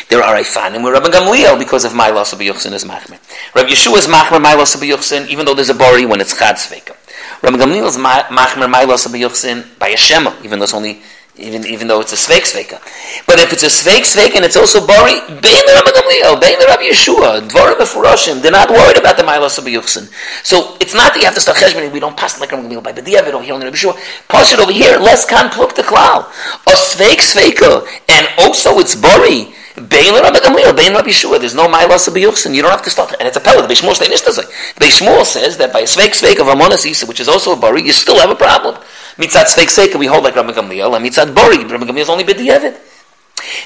There 0.08 0.22
are 0.22 0.36
a 0.36 0.40
Ifanim 0.40 0.82
where 0.82 0.92
Rabbi 0.92 1.08
Gamliel 1.08 1.58
because 1.58 1.84
of 1.84 1.94
my 1.94 2.10
loss 2.10 2.32
of 2.32 2.38
Yuchsin 2.38 2.72
is 2.72 2.84
Machmer. 2.84 3.18
Rabbi 3.54 3.70
Yeshua 3.70 3.98
is 3.98 4.06
Machmer 4.06 4.36
of 4.36 4.80
Yuchsin 4.80 5.28
even 5.28 5.46
though 5.46 5.54
there's 5.54 5.70
a 5.70 5.74
Bori 5.74 6.06
when 6.06 6.20
it's 6.20 6.36
Chad 6.36 6.56
Sveka. 6.56 6.96
Rabbi 7.42 7.56
Gamliel 7.56 7.86
is 7.86 7.96
Machmer 7.96 8.66
of 8.66 9.12
Yuchsin 9.12 9.78
by 9.78 9.88
a 9.88 9.96
Shema 9.96 10.34
even 10.42 10.58
though 10.58 10.64
it's 10.64 10.74
only 10.74 11.02
even 11.36 11.66
even 11.66 11.88
though 11.88 12.00
it's 12.00 12.12
a 12.12 12.16
sveik 12.16 12.46
sveika. 12.46 12.78
But 13.26 13.40
if 13.40 13.52
it's 13.52 13.64
a 13.64 13.72
sveik 13.72 14.06
sveik 14.06 14.36
and 14.36 14.44
it's 14.44 14.56
also 14.56 14.86
bari, 14.86 15.18
bein 15.42 15.62
the 15.66 15.74
Rabbi 15.74 15.90
Gamliel, 15.90 16.40
bein 16.40 16.58
the 16.60 16.66
Rabbi 16.66 16.84
Yeshua, 16.84 17.48
dvarim 17.48 17.74
befurashim, 17.74 18.40
they're 18.40 18.52
not 18.52 18.70
worried 18.70 18.98
about 18.98 19.16
the 19.16 19.24
milos 19.24 19.58
of 19.58 19.64
Yuchsin. 19.64 20.06
So 20.44 20.76
it's 20.80 20.94
not 20.94 21.12
that 21.12 21.18
you 21.18 21.24
have 21.24 21.34
to 21.34 21.40
start 21.40 21.58
cheshboning. 21.58 21.92
We 21.92 22.00
don't 22.00 22.16
pass 22.16 22.40
like 22.40 22.52
Rabbi 22.52 22.68
Gamliel 22.68 22.82
by 22.82 22.92
the 22.92 23.02
diavad 23.02 23.32
over 23.32 23.42
here 23.42 23.54
on 23.54 23.60
the 23.60 23.66
Rabbi 23.66 23.76
Yeshua. 23.76 24.28
Pass 24.28 24.52
it 24.52 24.60
over 24.60 24.72
here. 24.72 24.96
Less 24.98 25.24
kan 25.24 25.50
pluk 25.50 25.74
the 25.74 25.82
klal. 25.82 26.30
A 26.66 26.76
sveik 26.78 27.18
sveika 27.18 27.82
and 28.08 28.28
also 28.38 28.78
it's 28.78 28.94
bari. 28.94 29.54
Bein 29.74 30.14
Rabbi 30.14 30.38
Gamliel, 30.38 30.76
Bein 30.76 30.92
Rabbi 30.92 31.08
Yeshua. 31.08 31.40
There's 31.40 31.54
no 31.54 31.66
Mailas 31.66 32.06
of 32.06 32.14
Biyuchsin. 32.14 32.54
You 32.54 32.62
don't 32.62 32.70
have 32.70 32.82
to 32.82 32.90
stop. 32.90 33.10
And 33.18 33.26
it's 33.26 33.36
a 33.36 33.40
pellet. 33.40 33.68
The. 33.68 33.74
The 33.74 33.74
Beis 33.74 35.00
Shmuel 35.00 35.24
says 35.24 35.56
that 35.58 35.72
by 35.72 35.80
a 35.80 35.82
Sveik 35.82 36.14
Sveik 36.14 36.38
of 36.38 36.46
Amonas 36.46 36.86
Isa, 36.86 37.06
which 37.06 37.18
is 37.18 37.26
also 37.26 37.52
a 37.52 37.56
Bari, 37.56 37.82
you 37.82 37.92
still 37.92 38.18
have 38.20 38.30
a 38.30 38.36
problem. 38.36 38.76
Mitzat 39.16 39.46
Sveik 39.50 39.66
Sveik, 39.66 39.98
we 39.98 40.06
hold 40.06 40.22
like 40.22 40.36
Rabbi 40.36 40.52
Gamliel, 40.52 40.94
and 40.94 41.04
Mitzat 41.04 41.34
Bari, 41.34 41.58
Rabbi 41.64 41.86
Gamliel 41.86 41.98
is 41.98 42.08
only 42.08 42.22
B'di'evid. 42.22 42.78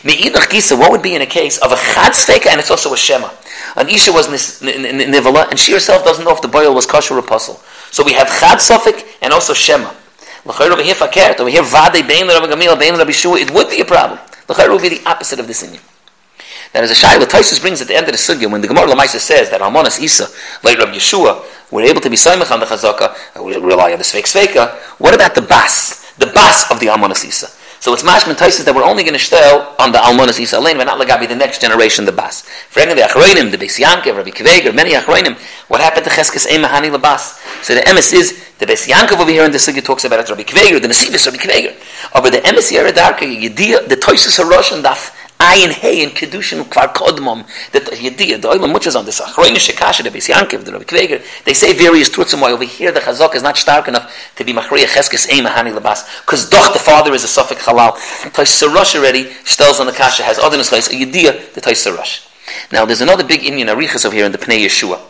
Me'idach 0.03 0.49
Gisa, 0.49 0.79
what 0.79 0.91
would 0.91 1.03
be 1.03 1.15
in 1.15 1.21
a 1.21 1.27
case 1.27 1.59
of 1.59 1.73
a 1.73 1.77
Chad 1.77 2.13
Sveika 2.13 2.51
and 2.51 2.59
it's 2.59 2.71
also 2.71 2.95
a 2.95 2.97
Shema? 2.97 3.29
An 3.77 3.89
Isha 3.91 4.11
was 4.11 4.29
Nivala, 4.29 5.51
and 5.51 5.59
she 5.59 5.73
herself 5.73 6.05
doesn't 6.05 6.25
know 6.25 6.33
if 6.33 6.41
the 6.41 6.49
boil 6.49 6.75
was 6.75 6.87
kosher 6.87 7.19
or 7.19 7.23
puzzle. 7.23 7.61
So 7.91 8.03
we 8.03 8.15
have 8.15 8.29
Chad 8.29 8.59
Sufik 8.59 9.05
and 9.21 9.33
also 9.33 9.53
Shema. 9.53 9.93
L'chayr 10.47 10.71
over 10.71 10.83
here 10.83 10.95
fakert, 10.95 11.39
over 11.41 11.51
here 11.51 11.63
Vade, 11.63 12.09
Bein 12.09 12.27
Rabbi 12.27 12.47
Gamliel, 12.47 12.79
Bein 12.79 12.97
Rabbi 12.97 13.11
Shua, 13.13 13.37
it 13.37 13.51
would 13.53 13.69
be 13.69 13.83
a 13.83 13.85
problem. 13.85 14.19
L'chayr 14.49 14.71
would 14.71 14.81
be 14.81 14.89
the 14.89 15.03
opposite 15.05 15.39
of 15.39 15.47
this 15.47 15.63
inyan. 15.63 15.81
That 16.73 16.85
is 16.85 16.91
a 16.91 17.07
shayla. 17.07 17.25
Taisus 17.25 17.61
brings 17.61 17.81
at 17.81 17.89
the 17.89 17.97
end 17.97 18.07
of 18.07 18.13
the 18.13 18.19
sugya 18.19 18.51
when 18.51 18.61
the 18.61 18.69
Gemara 18.69 18.87
Lamaisa 18.87 19.19
says 19.19 19.51
that 19.51 19.61
Almonas 19.61 20.01
Isa, 20.01 20.29
like 20.63 20.79
Rabbi 20.79 20.93
Yeshua, 20.93 21.45
were 21.71 21.83
able 21.83 22.01
to 22.01 22.11
be 22.11 22.17
Saimach 22.17 22.51
on 22.51 22.61
the 22.61 22.67
Chazaka, 22.67 23.43
we 23.43 23.57
rely 23.57 23.93
on 23.93 23.99
the 23.99 24.05
Sveik 24.05 24.25
Sveika. 24.25 24.75
What 24.99 25.15
about 25.15 25.35
the 25.35 25.43
Bas? 25.43 26.13
The 26.17 26.27
Bas 26.27 26.71
of 26.71 26.81
the 26.81 26.87
Almonas 26.87 27.25
Isa. 27.25 27.49
So 27.81 27.95
it's 27.95 28.03
mashman 28.03 28.35
taisis 28.35 28.65
that 28.65 28.75
we're 28.75 28.83
only 28.83 29.05
going 29.05 29.15
to 29.15 29.21
stel 29.21 29.77
on 29.79 29.93
the 29.93 29.99
Almonas 29.99 30.41
Isa 30.41 30.59
Lane, 30.59 30.79
we're 30.79 30.85
not 30.85 30.99
lagabi 30.99 31.29
the 31.29 31.37
next 31.37 31.61
generation, 31.61 32.05
the 32.05 32.13
Bas. 32.13 32.43
For 32.43 32.81
any 32.81 32.91
of 32.91 32.97
the 32.97 33.05
Achroinim, 33.05 33.53
the 33.53 33.57
Beis 33.57 33.79
Yankev, 33.79 34.17
Rabbi 34.17 34.31
Akiva 34.31 34.49
Eiger, 34.49 34.73
many 34.73 34.95
Achroinim, 34.95 35.39
what 35.69 35.81
happened 35.81 36.05
to 36.05 36.11
Cheskes 36.11 36.49
Eimahani 36.49 36.91
Labas? 36.91 37.39
So 37.65 37.77
the 37.77 37.83
emes 37.83 38.13
is, 38.13 38.45
the 38.59 38.67
Beis 38.67 38.89
Yankov 38.89 39.21
over 39.21 39.31
here 39.31 39.45
in 39.45 39.53
the 39.53 39.59
Sugya 39.59 39.85
talks 39.85 40.05
about 40.05 40.19
it, 40.19 40.29
Rabbi 40.29 40.43
Akiva 40.43 40.67
Eiger, 40.67 40.81
the 40.81 40.89
Nesivis, 40.89 41.25
Rabbi 41.27 41.39
Akiva 41.39 41.55
Eiger. 41.55 41.77
Over 42.17 42.31
the 42.31 42.39
emes 42.39 42.69
here, 42.69 42.83
the 42.83 43.97
Toisus 43.97 44.43
HaRosh 44.43 44.75
and 44.75 44.85
Daf, 44.85 45.15
ayin 45.51 45.71
hey 45.71 46.03
in 46.03 46.11
kedushin 46.11 46.63
kvar 46.65 46.93
kodmom 46.95 47.45
that 47.73 47.93
idea 47.93 48.39
the 48.39 48.49
oil 48.49 48.67
much 48.69 48.87
is 48.87 48.97
on 48.97 49.05
this 49.05 49.21
achroine 49.21 49.59
shekasha 49.67 50.03
the 50.03 50.11
bisi 50.11 50.33
ankev 50.41 50.65
the 50.65 50.73
kveger 50.93 51.21
they 51.45 51.55
say 51.55 51.73
various 51.73 52.09
truths 52.09 52.33
and 52.33 52.43
why 52.43 52.53
over 52.53 52.65
here 52.65 52.93
the 52.93 53.01
chazak 53.01 53.35
is 53.35 53.43
not 53.43 53.57
stark 53.57 53.89
enough 53.89 54.07
to 54.37 54.45
be 54.45 54.53
machriya 54.53 54.87
cheskes 54.87 55.29
ein 55.31 55.45
mahani 55.45 55.75
labas 55.79 56.05
because 56.21 56.49
doch 56.51 56.73
the 56.73 56.79
father 56.79 57.13
is 57.13 57.25
a 57.25 57.29
suffix 57.29 57.63
halal 57.65 57.93
tais 58.39 58.51
sarosh 58.61 58.95
already 58.95 59.25
stells 59.45 59.81
on 59.81 59.87
the 59.87 59.93
kasha 59.93 60.23
has 60.23 60.39
other 60.39 60.59
nislais 60.59 60.91
a 60.93 60.97
idea 61.09 61.33
the 61.55 61.61
tais 61.61 61.85
sarosh 61.85 62.15
now 62.73 62.85
there's 62.85 63.01
another 63.01 63.25
big 63.25 63.45
Indian 63.45 63.69
arichas 63.69 64.05
over 64.07 64.15
here 64.15 64.27
in 64.27 64.33
the 64.33 64.39
Pnei 64.39 64.65
Yeshua 64.65 65.01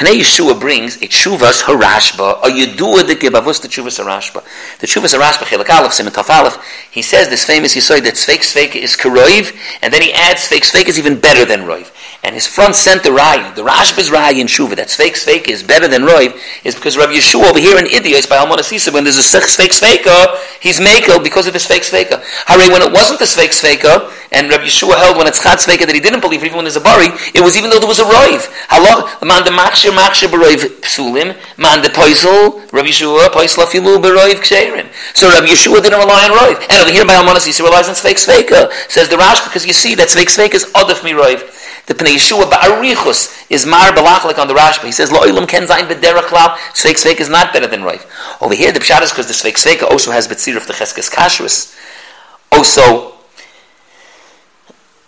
Pnei 0.00 0.20
Yeshua 0.20 0.58
brings 0.58 0.96
a 0.96 1.00
Chuvas 1.00 1.62
Harashba, 1.64 2.38
a 2.42 2.48
Yedua 2.48 3.06
de 3.06 3.14
Gebavus 3.14 3.60
the 3.60 3.68
Chuvas 3.68 4.02
Harashba. 4.02 4.42
The 4.78 4.86
Chuvas 4.86 5.14
Harashba, 5.14 5.44
Chelik 5.44 5.68
Aleph, 5.68 5.92
Simon 5.92 6.14
Aleph, 6.16 6.56
he 6.90 7.02
says 7.02 7.28
this 7.28 7.44
famous 7.44 7.76
Yisoid 7.76 8.04
that 8.04 8.14
Sveik 8.14 8.38
Sveik 8.38 8.76
is 8.76 8.96
Karoiv, 8.96 9.54
and 9.82 9.92
then 9.92 10.00
he 10.00 10.10
adds 10.14 10.48
Sveik 10.48 10.62
Sveik 10.62 10.88
is 10.88 10.98
even 10.98 11.20
better 11.20 11.44
than 11.44 11.66
Roiv. 11.66 11.92
And 12.22 12.34
his 12.34 12.46
front 12.46 12.74
center 12.74 13.10
Raya, 13.10 13.54
the 13.54 13.62
Rashba's 13.62 14.10
Raya 14.10 14.38
in 14.38 14.46
Shuva, 14.46 14.76
that 14.76 14.88
Sveik 14.88 15.16
Sveik 15.16 15.48
is 15.48 15.62
better 15.62 15.88
than 15.88 16.02
Roiv, 16.02 16.36
is 16.64 16.74
because 16.74 16.98
Rabbi 16.98 17.14
Yeshua 17.14 17.48
over 17.48 17.58
here 17.58 17.78
in 17.78 17.86
Idios 17.86 18.20
is 18.20 18.26
by 18.26 18.36
Almona 18.36 18.62
Sisa, 18.62 18.92
when 18.92 19.04
there's 19.04 19.16
a 19.16 19.24
Sveik 19.24 19.72
Sveika, 19.72 20.36
he's 20.60 20.78
Mako 20.80 21.22
because 21.24 21.46
of 21.46 21.54
the 21.54 21.58
Sveik 21.58 21.80
Sveika. 21.80 22.20
Hare, 22.44 22.70
when 22.70 22.82
it 22.82 22.92
wasn't 22.92 23.20
the 23.20 23.24
Sveik 23.24 23.56
Sveika, 23.56 24.12
and 24.32 24.50
Rabbi 24.50 24.64
Yeshua 24.64 25.00
held 25.00 25.16
when 25.16 25.26
it's 25.26 25.42
Chad 25.42 25.58
Sveika 25.58 25.86
that 25.86 25.94
he 25.94 26.00
didn't 26.00 26.20
believe, 26.20 26.44
even 26.44 26.56
when 26.56 26.64
there's 26.64 26.76
a 26.76 26.84
Bari, 26.84 27.08
it 27.32 27.40
was 27.40 27.56
even 27.56 27.70
though 27.70 27.80
there 27.80 27.88
was 27.88 28.00
a 28.00 28.04
Roiv. 28.04 28.44
Halach, 28.68 29.24
man 29.24 29.42
the 29.48 29.50
Machshir 29.50 29.90
Machshir 29.96 30.28
Baroiv 30.28 30.60
Psulim, 30.84 31.32
man 31.56 31.80
the 31.80 31.88
Poisel, 31.88 32.60
Rabbi 32.70 32.92
Yeshua, 32.92 33.32
Poisel 33.32 33.64
Afilu 33.64 33.96
Ksherin. 34.44 34.92
So 35.16 35.32
Rabbi 35.32 35.48
Yeshua 35.48 35.82
didn't 35.82 35.98
rely 35.98 36.28
on 36.28 36.36
Roiv. 36.36 36.60
And 36.68 36.84
over 36.84 36.92
here 36.92 37.06
by 37.06 37.16
Almona 37.16 37.40
Sisa 37.40 37.64
relies 37.64 37.88
on 37.88 37.94
Sveik 37.96 38.20
Sveika, 38.20 38.70
says 38.92 39.08
the 39.08 39.16
Rash, 39.16 39.40
because 39.44 39.64
you 39.64 39.72
see 39.72 39.94
that 39.96 40.08
Sveik 40.08 40.28
Sveika 40.28 40.54
is 40.54 40.66
Odif 40.76 41.02
Mi 41.02 41.12
Roiv. 41.12 41.56
The 41.86 41.94
Pnei 41.94 42.14
Yeshua 42.14 42.44
Ba'arichus 42.50 43.46
is 43.50 43.66
Mar 43.66 43.90
Balachlik 43.90 44.38
on 44.38 44.48
the 44.48 44.54
Rashba. 44.54 44.84
He 44.84 44.92
says, 44.92 45.10
Lo 45.10 45.20
Ilam 45.20 45.48
Ken 45.48 45.66
Zayin 45.66 45.88
B'derach 45.88 46.30
Lau, 46.30 46.56
Sveik 46.74 47.02
Sveik 47.02 47.20
is 47.20 47.28
not 47.28 47.52
better 47.52 47.66
than 47.66 47.82
Rav. 47.82 48.04
Over 48.40 48.54
here, 48.54 48.72
the 48.72 48.80
Pshat 48.80 49.02
is 49.02 49.10
because 49.10 49.26
the 49.26 49.34
Sveik 49.34 49.54
Sveik 49.54 49.82
also 49.82 50.10
has 50.10 50.28
Betzir 50.28 50.56
of 50.56 50.66
the 50.66 50.72
Cheskes 50.72 51.10
Kashrus. 51.10 51.76
Also, 52.52 53.14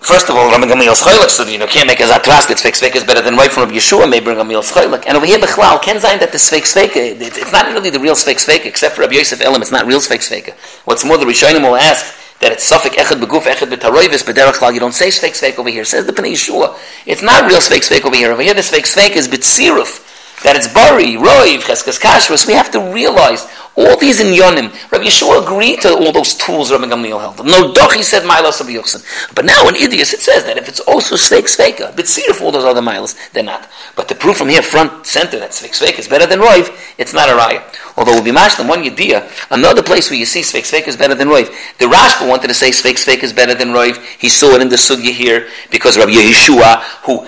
First 0.02 0.28
of 0.28 0.34
all, 0.34 0.50
Rabbi 0.50 0.66
Gamliel 0.66 0.96
Schoilik, 1.00 1.30
so 1.30 1.44
you 1.44 1.58
know, 1.58 1.66
can't 1.68 1.86
make 1.86 2.00
a 2.00 2.02
zatras 2.02 2.48
that 2.48 2.58
Sveik 2.58 2.74
Sveik 2.74 2.96
is 2.96 3.04
better 3.04 3.22
than 3.22 3.36
right 3.36 3.52
from 3.52 3.62
Rabbi 3.62 3.76
Yeshua, 3.76 4.10
may 4.10 4.18
bring 4.18 4.36
Gamliel 4.36 4.66
Schoilik. 4.66 5.04
And 5.06 5.16
over 5.16 5.24
here, 5.24 5.38
Bechlal, 5.38 5.80
Ken 5.80 5.98
Zayin 5.98 6.18
that 6.18 6.32
the 6.32 6.38
Sveik 6.38 6.66
Sveik, 6.66 6.90
it's 6.96 7.52
not 7.52 7.66
really 7.66 7.88
the 7.88 8.00
real 8.00 8.14
Sveik 8.14 8.42
Sveik, 8.42 8.66
except 8.66 8.96
for 8.96 9.02
Rabbi 9.02 9.14
Yosef 9.14 9.40
Elam, 9.40 9.62
it's 9.62 9.70
not 9.70 9.86
real 9.86 10.00
Sveik 10.00 10.18
Sveik. 10.18 10.54
What's 10.86 11.04
more, 11.04 11.18
the 11.18 11.24
Rishonim 11.24 11.62
will 11.62 11.76
ask, 11.76 12.18
that 12.42 12.52
it's 12.52 12.68
suffik 12.70 12.98
echad 13.00 13.20
beguf 13.22 13.44
echad 13.44 13.70
betaroivis 13.70 14.22
bederach 14.28 14.54
klal. 14.60 14.74
You 14.74 14.80
don't 14.80 14.92
say 14.92 15.08
sveik 15.08 15.32
sveik 15.32 15.58
over 15.58 15.70
here. 15.70 15.84
Says 15.84 16.04
the 16.06 16.12
Pnei 16.12 16.32
Yeshua. 16.32 16.76
It's 17.06 17.22
not 17.22 17.48
real 17.48 17.60
sveik 17.60 17.88
sveik 17.88 18.04
over 18.04 18.16
here. 18.16 18.32
Over 18.32 18.42
here, 18.42 18.54
the 18.54 18.60
sveik 18.60 18.84
sveik 18.84 19.16
is 19.16 19.28
b'tziruf. 19.28 20.12
that 20.42 20.56
it's 20.56 20.66
bari, 20.66 21.14
roiv, 21.14 21.62
cheskes 21.62 22.00
kashrus, 22.00 22.46
we 22.46 22.54
have 22.54 22.70
to 22.70 22.80
realize 22.92 23.46
all 23.74 23.96
these 23.96 24.20
in 24.20 24.26
Yonim, 24.26 24.70
Rabbi 24.92 25.04
Yeshua 25.04 25.42
agreed 25.42 25.80
to 25.80 25.94
all 25.94 26.12
those 26.12 26.34
tools 26.34 26.70
Rabbi 26.70 26.84
Gamliel 26.84 27.20
held. 27.20 27.46
No 27.46 27.72
dochi 27.72 28.02
said 28.02 28.22
milas 28.22 28.60
of 28.60 28.66
Yuchsin. 28.66 29.02
But 29.34 29.46
now 29.46 29.66
in 29.68 29.74
Idias 29.74 30.12
it 30.12 30.20
says 30.20 30.44
that 30.44 30.58
if 30.58 30.68
it's 30.68 30.80
also 30.80 31.16
sveik 31.16 31.44
sveika, 31.44 31.96
but 31.96 32.06
see 32.06 32.20
if 32.22 32.42
all 32.42 32.52
those 32.52 32.64
other 32.64 32.82
milas, 32.82 33.16
they're 33.32 33.42
not. 33.42 33.66
But 33.96 34.08
the 34.08 34.14
proof 34.14 34.36
from 34.36 34.50
here, 34.50 34.60
front, 34.60 35.06
center, 35.06 35.38
that 35.38 35.52
sveik 35.52 35.70
sveika 35.70 36.00
is 36.00 36.08
better 36.08 36.26
than 36.26 36.40
roiv, 36.40 36.68
it's 36.98 37.14
not 37.14 37.30
a 37.30 37.32
raya. 37.32 37.62
Although 37.96 38.12
we'll 38.12 38.24
be 38.24 38.30
mashlim 38.30 38.68
one 38.68 38.84
yediyah, 38.84 39.46
another 39.50 39.82
place 39.82 40.10
where 40.10 40.18
you 40.18 40.26
see 40.26 40.40
sveik 40.40 40.68
sveika 40.68 40.88
is 40.88 40.96
better 40.96 41.14
than 41.14 41.28
roiv. 41.28 41.48
The 41.78 41.86
Rashba 41.86 42.28
wanted 42.28 42.48
to 42.48 42.54
say 42.54 42.70
sveik 42.70 43.00
sveika 43.00 43.22
is 43.22 43.32
better 43.32 43.54
than 43.54 43.68
roiv. 43.68 43.96
He 44.18 44.28
saw 44.28 44.54
it 44.54 44.60
in 44.60 44.68
the 44.68 44.76
sugya 44.76 45.12
here 45.12 45.48
because 45.70 45.96
Rabbi 45.96 46.12
Yeshua, 46.12 46.82
who 47.06 47.24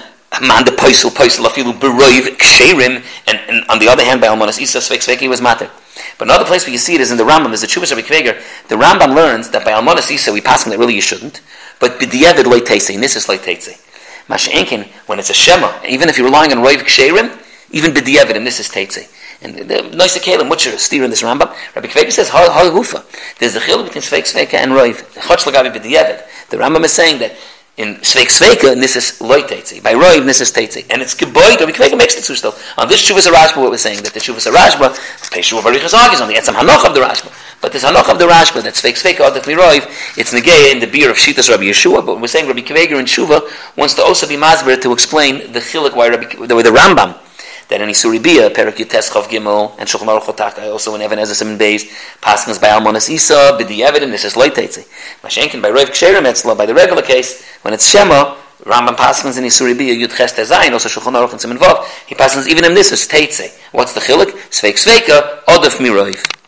man 0.47 0.67
the 0.67 0.73
poisel 0.73 1.11
poisel 1.11 1.47
afilu 1.47 1.73
beroiv 1.73 2.37
ksherim, 2.37 3.03
and, 3.27 3.39
and 3.49 3.65
on 3.71 3.79
the 3.79 3.89
other 3.89 4.05
hand 4.05 4.21
by 4.21 4.27
Almanas 4.27 4.61
Isa 4.61 4.79
sveik 4.79 5.01
sveika 5.01 5.27
was 5.27 5.41
matter. 5.41 5.71
But 6.18 6.28
another 6.28 6.44
place 6.44 6.64
where 6.64 6.73
you 6.73 6.78
see 6.78 6.94
it 6.94 7.00
is 7.00 7.11
in 7.11 7.16
the 7.16 7.25
Rambam, 7.25 7.49
there's 7.49 7.62
a 7.62 7.66
Chuvas 7.66 7.94
Rabbi 7.94 8.06
Kveger. 8.06 8.68
The 8.68 8.76
Rambam 8.76 9.14
learns 9.14 9.50
that 9.50 9.64
by 9.64 9.73
Almanas 9.73 10.11
Isa 10.11 10.33
we 10.33 10.40
pass 10.40 10.64
him 10.64 10.71
that 10.71 10.78
really 10.78 10.94
you 10.94 11.00
shouldn't, 11.00 11.40
but 11.80 11.99
b'diavad 11.99 12.44
loy 12.47 12.61
teitze, 12.61 12.99
this 13.00 13.28
loy 13.28 13.38
teitze. 13.38 13.80
Masha'enkin, 14.28 14.87
when 15.06 15.18
it's 15.18 15.30
a 15.30 15.35
Shema, 15.35 15.73
even 15.87 16.09
if 16.09 16.16
you're 16.16 16.26
relying 16.26 16.52
on 16.52 16.59
Roiv 16.59 16.78
Ksherim, 16.78 17.40
even 17.71 17.92
b'diavad, 17.92 18.37
and 18.37 18.47
this 18.47 18.61
is 18.61 18.68
teitze. 18.68 19.11
And 19.42 19.56
the 19.68 19.83
nice 19.94 20.16
Kalim, 20.18 20.49
what's 20.49 20.64
your 20.64 20.78
steer 20.78 21.04
in 21.04 21.11
this 21.11 21.23
Rambam? 21.23 21.54
Rabbi 21.75 21.88
Kveger 21.88 22.12
says, 22.12 22.30
ha 22.30 22.71
gufa. 22.73 23.04
There's 23.38 23.56
a 23.56 23.61
chil 23.61 23.83
between 23.83 24.02
Sveik 24.02 24.25
Sveika 24.25 24.54
and 24.54 24.73
Roiv. 24.73 25.02
Chotz 25.21 25.50
lagavi 25.50 25.75
b'diavad. 25.75 26.23
The 26.49 26.56
Rambam 26.56 26.85
is 26.85 26.92
saying 26.92 27.18
that 27.18 27.33
in 27.76 27.97
Sveik 27.97 28.31
Sveika, 28.31 28.78
this 28.78 28.95
is 28.95 29.21
loy 29.21 29.43
teitze. 29.43 29.83
By 29.83 29.95
Roiv, 29.95 30.25
this 30.25 30.40
is 30.40 30.52
teitze. 30.52 30.87
And 30.90 31.02
it's 31.02 31.14
geboid, 31.14 31.59
Rabbi 31.59 31.73
Akiva 31.73 31.87
Eiger 31.87 31.97
makes 31.97 32.14
the 32.14 32.23
two 32.23 32.37
still. 32.37 32.54
On 32.78 32.88
this 32.88 33.02
Shuvas 33.02 33.26
Rashba, 33.26 33.57
what 33.61 33.71
we're 33.71 33.78
saying, 33.78 34.02
that 34.02 34.14
the 34.14 34.21
Peshu 34.21 35.59
of 35.59 35.64
Arichas 35.64 35.95
Agis, 35.95 36.21
on 36.21 36.28
the 36.28 36.35
Etzam 36.35 36.54
Hanoch 36.54 36.87
of 36.87 36.95
the 36.95 37.00
Rashba. 37.00 37.33
But 37.61 37.73
this 37.73 37.83
Hanoch 37.83 38.09
of 38.11 38.19
the 38.21 38.26
Rashba, 38.26 38.62
that 38.62 38.75
Sveik 38.75 38.95
Sveika, 38.95 39.28
Adif 39.28 39.43
Miroiv, 39.43 39.87
it's 40.16 40.33
Negei 40.33 40.73
in 40.73 40.78
the 40.78 40.87
beer 40.87 41.11
of 41.11 41.16
Shitas 41.16 41.50
Rabbi 41.50 41.64
Yeshua, 41.64 42.07
but 42.07 42.21
we're 42.21 42.28
saying 42.28 42.47
Rabbi 42.47 42.61
Akiva 42.61 42.78
Eiger 42.78 43.00
in 43.00 43.07
Shuva 43.07 43.43
wants 43.76 43.95
to 43.95 44.02
also 44.02 44.28
be 44.28 44.37
Masber 44.37 44.81
to 44.81 44.93
explain 44.93 45.52
the 45.52 45.59
Chilik 45.59 45.97
why 45.97 46.09
Rabbi, 46.09 46.26
the, 46.47 46.54
the 46.54 46.71
Rambam, 46.71 47.19
that 47.68 47.80
in 47.80 47.88
Isuri 47.88 48.23
Bia, 48.23 48.50
Perak 48.50 48.76
Yutes 48.76 49.11
Chav 49.11 49.25
Gimel, 49.25 49.75
and 49.78 49.88
Shulchan 49.88 50.06
Aruch 50.06 50.23
Chotaka, 50.23 50.71
also 50.71 50.94
in 50.94 51.02
Evan 51.02 51.18
Ezra 51.18 51.35
Simon 51.35 51.59
Beis, 51.59 51.85
Paskas 52.21 52.61
by 52.61 52.68
Almonas 52.68 53.09
Isa, 53.11 53.56
B'di 53.59 53.87
Evidin, 53.87 54.11
this 54.11 54.25
is 54.25 54.35
Loitetze. 54.35 54.87
Mashenkin 55.23 55.62
by 55.62 55.71
Rav 55.71 55.88
Ksherim 55.88 56.23
Etzla, 56.23 56.56
by 56.56 56.66
the 56.66 56.75
regular 56.75 57.02
case, 57.02 57.44
when 57.62 57.75
it's 57.75 57.88
Shema, 57.88 58.37
Rambam 58.64 58.97
Paskins 58.97 59.38
in 59.38 59.44
Isuri 59.44 59.76
Bia, 59.76 59.94
Yud 59.94 60.16
Ches 60.16 60.33
Tezayin, 60.33 60.73
also 60.73 60.88
Shulchan 60.88 61.12
Aruch 61.12 61.33
and 61.33 61.40
Simon 61.40 61.59
Vav, 61.59 61.85
he 62.06 62.14
Paskins 62.14 62.47
even 62.49 62.64
in 62.64 62.75
this 62.75 62.92
is 62.92 63.09
Teitze. 63.09 63.56
What's 63.73 63.92
the 63.92 64.00
Chilik? 64.00 64.30
Sveik 64.50 64.75
Sveika, 64.75 65.44
Odef 65.44 65.78
Miroiv. 65.78 66.44